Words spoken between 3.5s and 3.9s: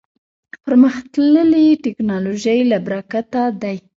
دی.